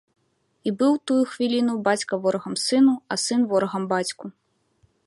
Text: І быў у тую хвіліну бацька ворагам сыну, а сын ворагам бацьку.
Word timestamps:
І 0.69 0.71
быў 0.79 0.91
у 0.95 1.01
тую 1.11 1.17
хвіліну 1.33 1.75
бацька 1.89 2.13
ворагам 2.25 2.55
сыну, 2.65 2.95
а 3.11 3.23
сын 3.27 3.39
ворагам 3.55 3.83
бацьку. 3.95 4.25